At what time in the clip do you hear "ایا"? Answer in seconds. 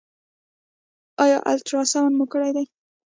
1.23-1.37